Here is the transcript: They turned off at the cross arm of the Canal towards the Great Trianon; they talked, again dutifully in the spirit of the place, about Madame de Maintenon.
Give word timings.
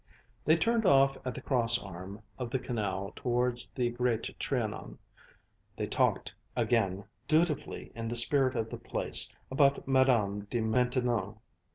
They 0.45 0.57
turned 0.57 0.87
off 0.87 1.15
at 1.23 1.35
the 1.35 1.43
cross 1.43 1.77
arm 1.77 2.23
of 2.39 2.49
the 2.49 2.57
Canal 2.57 3.13
towards 3.15 3.69
the 3.69 3.91
Great 3.91 4.35
Trianon; 4.39 4.97
they 5.77 5.85
talked, 5.85 6.33
again 6.55 7.03
dutifully 7.27 7.91
in 7.93 8.07
the 8.07 8.15
spirit 8.15 8.55
of 8.55 8.71
the 8.71 8.77
place, 8.79 9.31
about 9.51 9.87
Madame 9.87 10.45
de 10.49 10.59
Maintenon. 10.59 11.37